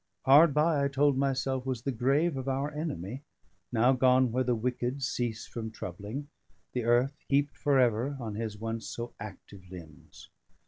Hard 0.25 0.51
by, 0.55 0.83
I 0.83 0.87
told 0.87 1.15
myself, 1.15 1.63
was 1.63 1.83
the 1.83 1.91
grave 1.91 2.35
of 2.35 2.47
our 2.47 2.71
enemy, 2.71 3.21
now 3.71 3.93
gone 3.93 4.31
where 4.31 4.43
the 4.43 4.55
wicked 4.55 5.03
cease 5.03 5.45
from 5.45 5.69
troubling, 5.69 6.27
the 6.73 6.85
earth 6.85 7.13
heaped 7.27 7.55
for 7.55 7.77
ever 7.77 8.17
on 8.19 8.33
his 8.33 8.57
once 8.57 8.87
so 8.87 9.13
active 9.19 9.61
limbs. 9.69 10.31